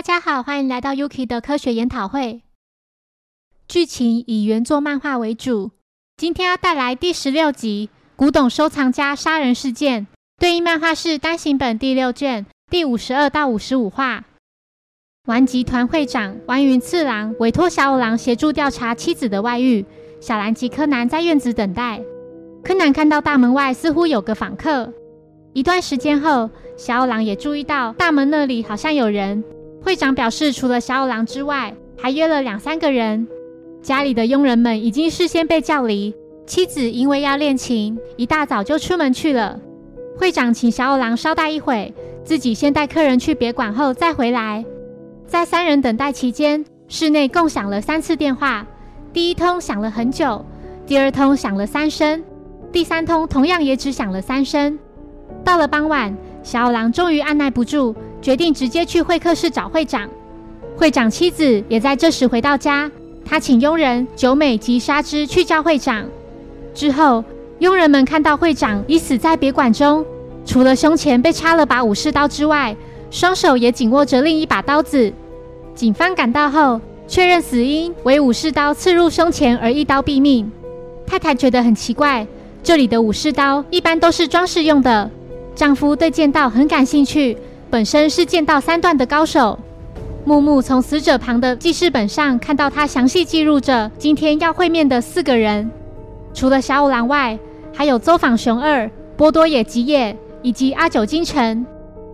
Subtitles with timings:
[0.00, 2.40] 大家好，欢迎来到 Yuki 的科学研讨会。
[3.68, 5.72] 剧情以原作漫画为主，
[6.16, 10.06] 今天要带来第十六集《古董收藏家杀人事件》，
[10.38, 14.24] 对应漫画是单行本第六卷第五十二到五十五话。
[15.28, 19.84] 丸集团会长丸云次郎委托小五郎协助调查妻子的外遇，
[20.18, 22.00] 小兰及柯南在院子等待。
[22.64, 24.90] 柯南看到大门外似乎有个访客。
[25.52, 26.48] 一段时间后，
[26.78, 29.44] 小五郎也注意到大门那里好像有人。
[29.82, 33.26] 会长表示，除了小五郎之外，还约了两三个人。
[33.82, 36.14] 家里的佣人们已经事先被叫离，
[36.46, 39.58] 妻子因为要练琴，一大早就出门去了。
[40.18, 44.62] 会长请小五郎稍待一会，自己先带客人去别馆后再回来。
[45.26, 48.66] 在三人等待期间，室内共响了三次电话，
[49.14, 50.44] 第一通响了很久，
[50.86, 52.22] 第二通响了三声，
[52.70, 54.78] 第三通同样也只响了三声。
[55.42, 60.08] 到了傍晚，小五郎终于按耐不住，决定直接去会客室找会长。
[60.76, 62.90] 会长妻子也在这时回到家，
[63.24, 66.06] 他请佣人久美及沙织去叫会长。
[66.74, 67.22] 之后，
[67.58, 70.04] 佣人们看到会长已死在别馆中，
[70.46, 72.74] 除了胸前被插了把武士刀之外，
[73.10, 75.12] 双手也紧握着另一把刀子。
[75.74, 80.50] 警方赶到后，确认死因为武士刀刺入胸前而一刀毙命。
[81.06, 82.26] 太太觉得很奇怪，
[82.62, 85.10] 这里的武士刀一般都是装饰用的。
[85.54, 87.36] 丈夫对剑道很感兴趣，
[87.70, 89.58] 本身是剑道三段的高手。
[90.24, 95.70] 木木从死者旁的记事本上看到他详细记录着今天要会面的四个人，
[96.34, 97.38] 除了小五郎外，
[97.72, 101.64] 还有走访熊二、波多野吉野以及阿九金城。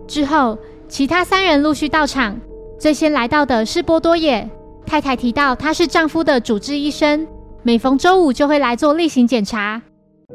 [0.07, 2.39] 之后，其他三人陆续到场。
[2.79, 4.47] 最先来到的是波多野
[4.85, 7.27] 太太，提到她是丈夫的主治医生，
[7.63, 9.81] 每逢周五就会来做例行检查。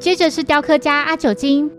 [0.01, 1.71] 接着是雕刻家阿九金。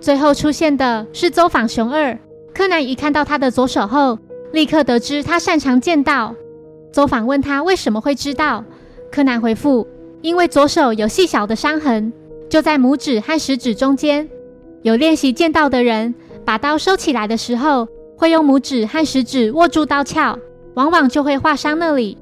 [0.00, 2.18] 最后出现的是走访熊二。
[2.60, 4.18] 柯南一看到他的左手后，
[4.52, 6.34] 立刻得知他擅长剑道。
[6.92, 8.62] 走访问他为什么会知道，
[9.10, 9.88] 柯南回复：
[10.20, 12.12] 因为左手有细小的伤痕，
[12.50, 14.28] 就在拇指和食指中间。
[14.82, 20.38] 有练习剑道的人，把刀收起来的时候，会用拇指和食指握住刀鞘，
[20.74, 22.18] 往往就会划伤那里。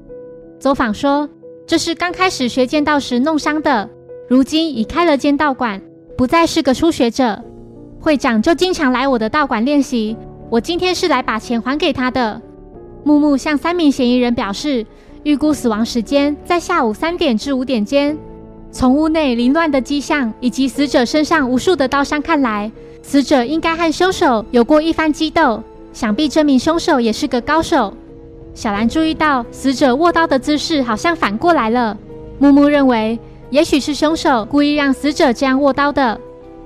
[0.57, 1.27] 走访说，
[1.67, 3.89] 这是刚开始学剑道时弄伤的，
[4.29, 5.81] 如今已开了剑道馆，
[6.17, 7.43] 不再是个初学者。
[7.99, 10.15] 会长就经常来我的道馆练习。
[10.49, 12.41] 我今天是来把钱还给他的。
[13.03, 14.85] 木木向三名嫌疑人表示，
[15.23, 18.17] 预估死亡时间在下午三点至五点间。
[18.71, 22.71] 从屋内凌乱的迹象以及死者身上无数的刀伤看来，
[23.03, 25.61] 死者应该和凶手有过一番激斗。
[25.93, 27.93] 想必这名凶手也是个高手。
[28.53, 31.97] 小兰注意到死者握刀的姿势好像反过来了。
[32.39, 36.19] 木木认为，也许是凶手故意让死者这样握刀的。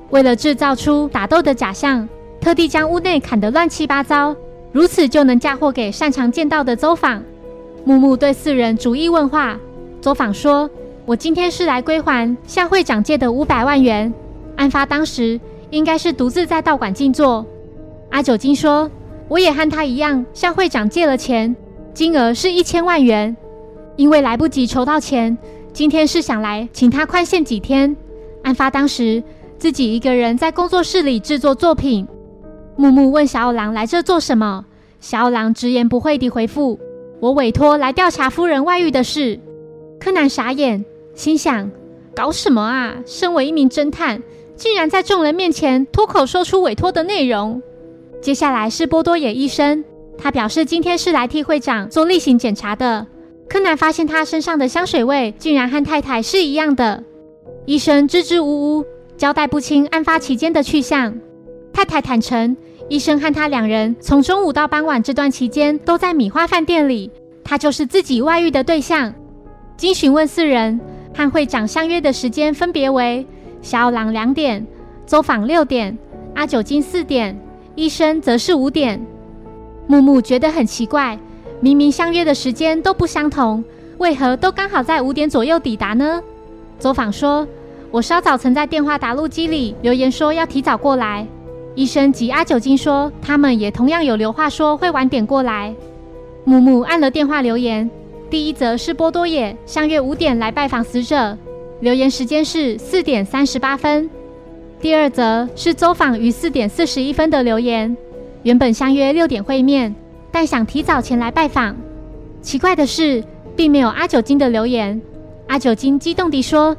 [0.09, 2.07] 为了制造出打斗的假象，
[2.43, 4.35] 特地将屋内砍得乱七八糟，
[4.73, 7.23] 如此就能嫁祸给擅长剑道的走访。
[7.85, 9.57] 木木对四人逐一问话。
[10.01, 10.69] 走访说
[11.07, 14.13] ：“我今天是来归还向会长借的五百万元。
[14.57, 15.39] 案发当时
[15.69, 17.45] 应该是独自在道馆静坐。”
[18.11, 18.91] 阿九金说
[19.29, 21.55] ：“我也和他一样向会长借了钱，
[21.93, 23.33] 金额是一千万元。
[23.95, 25.37] 因为来不及筹到钱，
[25.71, 27.95] 今天是想来请他宽限几天。
[28.43, 29.23] 案发当时。”
[29.55, 32.05] 自己一个人在工作室里制作作品。
[32.75, 34.65] 木木问小五郎来这做什么？
[34.99, 36.79] 小五郎直言不讳地回复
[37.21, 39.39] ：“我委托来调查夫人外遇的事。”
[39.99, 41.69] 柯南傻眼，心想：
[42.15, 42.95] 搞什么啊？
[43.05, 44.21] 身为一名侦探，
[44.55, 47.61] 竟然在众人面前脱口说出委托的内容。
[48.21, 49.83] 接下来是波多野医生，
[50.17, 53.05] 他表示今天是来替会长做例行检查的。
[53.47, 57.03] 柯南发现他身上的香水味竟然和太太是一样的。
[57.65, 58.85] 医生支支吾吾。
[59.15, 61.13] 交代不清案发期间的去向。
[61.73, 62.55] 太太坦诚，
[62.87, 67.09] 医生和他两人从中午到傍晚这段期间都在米花饭店里，
[67.43, 69.13] 他就是自己外遇的对象。
[69.75, 70.79] 经询问四人，
[71.15, 73.25] 和会长相约的时间分别为
[73.61, 74.65] 小朗两点，
[75.05, 75.97] 走访六点，
[76.35, 77.37] 阿九金四点，
[77.75, 79.03] 医生则是五点。
[79.87, 81.17] 木木觉得很奇怪，
[81.59, 83.63] 明明相约的时间都不相同，
[83.97, 86.21] 为何都刚好在五点左右抵达呢？
[86.77, 87.47] 走访说。
[87.91, 91.27] 我稍早曾在电话答录机里留言说要提早过来。
[91.75, 95.73] 医生及阿九金说，他们也同样有留话说会晚点过来。
[96.43, 97.89] 木木按了电话留言，
[98.29, 101.37] 第一则是波多野相约五点来拜访死者，
[101.79, 104.09] 留言时间是四点三十八分。
[104.79, 107.95] 第二则是走访于四点四十一分的留言，
[108.43, 109.95] 原本相约六点会面，
[110.31, 111.75] 但想提早前来拜访。
[112.41, 113.23] 奇怪的是，
[113.55, 115.01] 并没有阿九金的留言。
[115.47, 116.75] 阿九金激动地说。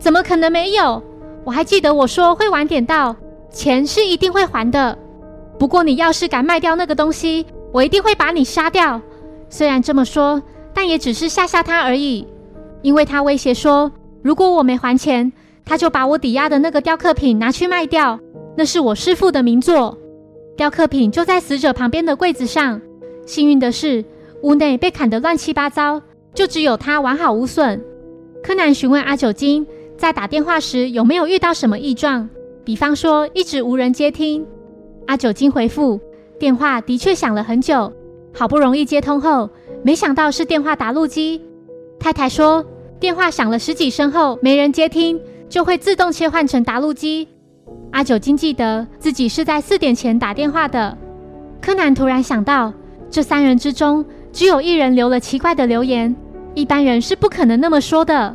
[0.00, 1.02] 怎么可能没有？
[1.42, 3.16] 我还记得我说会晚点到，
[3.50, 4.96] 钱是一定会还的。
[5.58, 9.00] 不过你要是敢卖掉那个东西，我一定会把你杀掉。
[9.48, 10.42] 虽然这么说，
[10.72, 12.26] 但也只是吓吓他而已。
[12.82, 13.90] 因为他威胁说，
[14.22, 15.32] 如果我没还钱，
[15.64, 18.20] 他就把我抵押的那个雕刻品拿去卖掉。
[18.56, 19.98] 那是我师父的名作，
[20.56, 22.80] 雕刻品就在死者旁边的柜子上。
[23.26, 24.04] 幸运的是，
[24.42, 26.00] 屋内被砍得乱七八糟，
[26.34, 27.82] 就只有他完好无损。
[28.42, 29.66] 柯南询问阿九金，
[29.96, 32.28] 在打电话时有没有遇到什么异状，
[32.68, 34.46] 比方说一直无人接听。
[35.06, 35.98] 阿九金回复，
[36.38, 37.90] 电话的确响了很久，
[38.34, 39.48] 好不容易接通后，
[39.82, 41.40] 没想到是电话答录机。
[41.98, 42.62] 太太说，
[43.00, 45.18] 电话响了十几声后没人接听，
[45.48, 47.26] 就会自动切换成答录机。
[47.92, 50.94] 阿九金记得自己是在四点前打电话的。
[51.62, 52.70] 柯南突然想到，
[53.08, 56.14] 这三人之中只有一人留了奇怪的留言，
[56.52, 58.34] 一般人是不可能那么说的。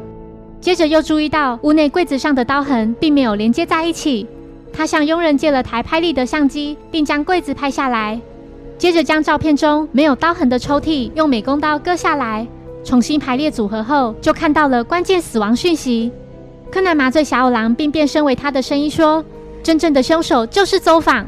[0.64, 4.26] 接着又注意到屋内柜子上的刀痕并没有连接在一起，
[4.72, 8.18] 他向佣人借了台拍立得相机，并将柜子拍下来。
[8.78, 12.48] 接着将照片中没有刀痕的抽屉用美工刀割下来，
[12.82, 16.10] 重新排列组合后，就看到了关键死亡讯息。
[16.72, 19.22] 柯南麻醉小五郎，并变身为他的声音说。
[19.62, 21.26] 真正的凶手就是走访。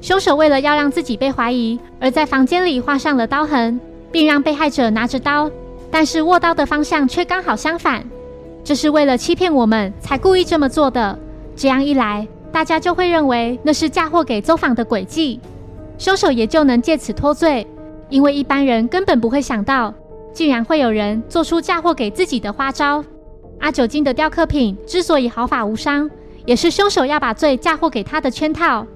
[0.00, 3.80] 凶手为了要让自己被怀疑，而在房间里画上了刀痕，
[4.10, 5.48] 并让被害者拿着刀，
[5.92, 8.04] 但是握刀的方向却刚好相反。
[8.64, 11.16] 这是为了欺骗我们才故意这么做的。
[11.54, 15.38] 这样一来，大家就会认为那是嫁祸给走访的诡计，
[15.98, 17.66] 凶手也就能借此脱罪。
[18.08, 19.92] 因为一般人根本不会想到，
[20.32, 23.04] 竟然会有人做出嫁祸给自己的花招。
[23.60, 26.10] 阿九金的雕刻品之所以毫发无伤。
[26.46, 28.86] 也是凶手要把罪嫁祸给他的圈套。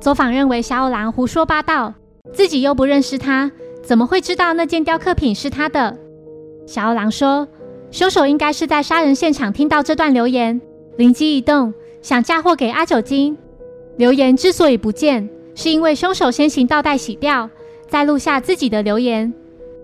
[0.00, 1.92] 走访认为小五郎胡说八道，
[2.32, 3.50] 自己又不认识他，
[3.82, 5.94] 怎么会知道那件雕刻品是他的？
[6.66, 7.46] 小五郎说，
[7.96, 10.60] 凶手应该是在杀人现场听到这段留言，
[10.98, 11.72] 灵机一动，
[12.02, 13.34] 想嫁祸给阿九金。
[13.96, 17.48] 留言之所以不见，是因为凶手先行倒带洗掉，
[17.88, 19.32] 再录下自己的留言。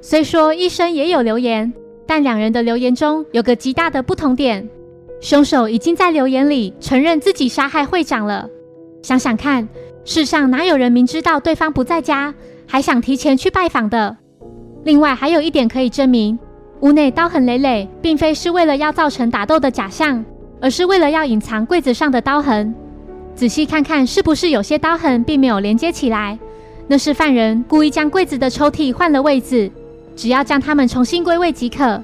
[0.03, 1.73] 虽说医生也有留言，
[2.07, 4.69] 但两人的留言中有个极大的不同点。
[5.23, 8.47] 凶手已经在留言里承认自己杀害会长了。
[9.03, 9.67] 想想看，
[10.05, 12.35] 世上哪有人明知道对方不在家，
[12.67, 14.19] 还想提前去拜访的？
[14.85, 16.39] 另外，还有一点可以证明，
[16.83, 20.25] 屋内刀痕累累，并非是为了要造成打斗的假象，
[20.61, 22.75] 而是为了要隐藏柜子上的刀痕。
[23.37, 26.37] 仔细看看，是不是有些刀痕并没有连接起来？
[26.89, 29.71] 那是犯人故意将柜子的抽屉换了位置，
[30.17, 32.03] 只要将它们重新归位即可。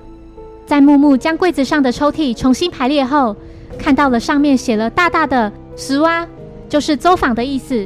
[0.64, 3.34] 在木木将柜子上的抽屉重新排列后，
[3.80, 6.24] 看到了上面写了大大的“死蛙”，
[6.70, 7.84] 就是走访的意思。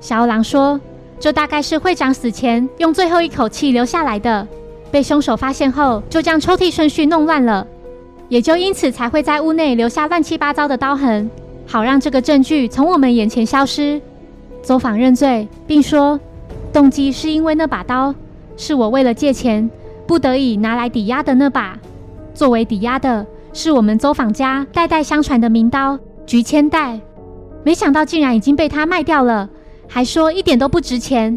[0.00, 0.80] 小狼说
[1.20, 4.48] ：“这大概是会长死前用最后一口气留下来的，
[4.94, 7.66] 被凶手发现后，就将抽屉顺序弄乱了，
[8.28, 11.28] 也就因此才会在屋内留下乱七八糟的刀痕，
[11.66, 14.00] 好让这个证据从我们眼前消失。”
[14.62, 16.20] 走访认罪，并说
[16.72, 18.14] ：“动机是因为那把刀
[18.56, 19.68] 是我为了借钱
[20.06, 21.76] 不得已拿来抵押的那把。”
[22.32, 27.00] 作为抵押的是我们走访家代代相传的名刀菊千代，
[27.64, 29.50] 没想到竟然已经被他卖掉了，
[29.88, 31.36] 还说一点都不值钱。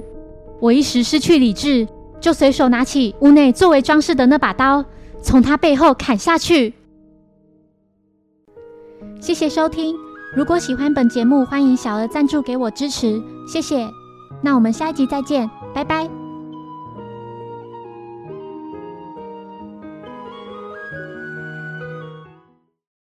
[0.59, 1.87] 我一时失去理智，
[2.27, 4.83] 就随手拿起屋内作为装饰的那把刀，
[5.23, 6.73] 从他背后砍下去。
[9.21, 9.95] 谢谢收听，
[10.35, 13.89] 如果喜欢本节目，欢迎小额赞助给我支持，谢谢。
[14.41, 16.16] 那我们下一集再见，拜拜。